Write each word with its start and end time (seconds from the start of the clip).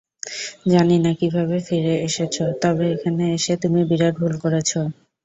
জানি 0.65 0.95
না 0.99 1.11
কীভাবে 1.19 1.57
ফিরে 1.67 1.93
এসেছ, 2.07 2.35
তবে 2.61 2.85
এখানে 2.95 3.23
এসে 3.37 3.53
তুমি 3.63 3.81
বিরাট 3.89 4.13
ভুল 4.17 4.33
করেছ। 4.43 4.71